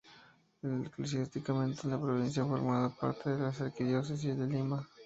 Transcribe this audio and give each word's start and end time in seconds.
Eclesiásticamente 0.63 1.87
la 1.87 2.01
provincia 2.01 2.43
formaba 2.43 2.89
parte 2.89 3.29
de 3.29 3.37
la 3.37 3.49
arquidiócesis 3.49 4.35
de 4.35 4.47
Lima. 4.47 4.83